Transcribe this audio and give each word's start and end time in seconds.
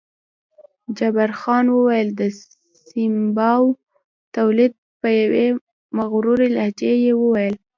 جبار 0.97 1.31
خان 1.39 1.65
وویل: 1.71 2.09
د 2.19 2.21
سیمابو 2.87 3.77
تولید، 4.35 4.73
په 5.01 5.07
یوې 5.21 5.47
مغرورې 5.97 6.47
لهجې 6.55 6.93
یې 7.05 7.13
وویل. 7.21 7.55